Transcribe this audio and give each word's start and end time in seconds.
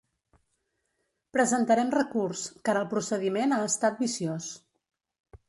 Presentarem 1.37 1.91
recurs, 1.97 2.41
car 2.71 2.75
el 2.81 2.89
procediment 2.95 3.55
ha 3.59 3.61
estat 3.69 4.03
viciós. 4.07 4.51